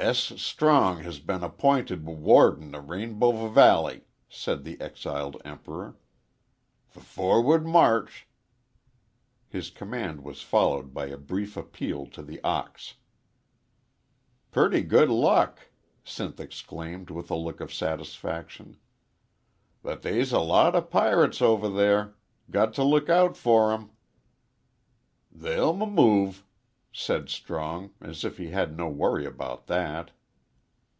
"S. 0.00 0.40
Strong 0.40 1.00
has 1.00 1.18
been 1.18 1.40
app'inted 1.42 2.04
W 2.04 2.14
warden 2.16 2.72
o' 2.72 2.78
Rainbow 2.80 3.32
V 3.48 3.52
valley," 3.52 4.04
said 4.28 4.62
the 4.62 4.80
exiled 4.80 5.42
Emperor. 5.44 5.96
"F 6.96 7.02
forward 7.02 7.66
march." 7.66 8.28
His 9.48 9.70
command 9.70 10.22
was 10.22 10.40
followed 10.40 10.94
by 10.94 11.06
a 11.06 11.16
brief 11.18 11.56
appeal 11.56 12.06
to 12.10 12.22
the 12.22 12.40
ox. 12.44 12.94
"Purty 14.52 14.82
good 14.82 15.10
luck!" 15.10 15.68
Sinth 16.04 16.38
exclaimed, 16.38 17.10
with 17.10 17.28
a 17.28 17.34
look 17.36 17.60
of 17.60 17.74
satisfaction. 17.74 18.76
"But 19.82 20.02
they's 20.02 20.30
a 20.32 20.38
lot 20.40 20.76
o' 20.76 20.80
pirates 20.82 21.42
over 21.42 21.68
there 21.68 22.14
got 22.52 22.72
t' 22.72 22.82
look 22.82 23.08
out 23.10 23.36
fer 23.36 23.72
'em." 23.72 23.90
"They'll 25.32 25.76
m 25.82 25.92
move," 25.92 26.44
said 26.90 27.28
Strong, 27.28 27.90
as 28.00 28.24
if 28.24 28.38
he 28.38 28.48
had 28.48 28.76
no 28.76 28.88
worry 28.88 29.26
about 29.26 29.66
that. 29.66 30.10